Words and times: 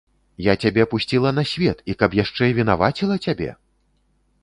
Я 0.45 0.53
цябе 0.63 0.85
пусціла 0.93 1.29
на 1.41 1.45
свет 1.51 1.85
і 1.93 1.97
каб 2.01 2.19
яшчэ 2.23 2.51
вінаваціла 2.63 3.23
цябе? 3.27 3.51